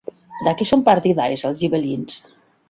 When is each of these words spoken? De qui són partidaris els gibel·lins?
De 0.47 0.53
qui 0.61 0.65
són 0.69 0.81
partidaris 0.87 1.45
els 1.51 1.61
gibel·lins? 1.61 2.19